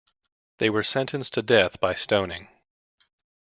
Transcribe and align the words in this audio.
They 0.57 0.71
were 0.71 0.81
sentenced 0.81 1.35
to 1.35 1.43
death 1.43 1.79
by 1.79 1.93
stoning. 1.93 2.47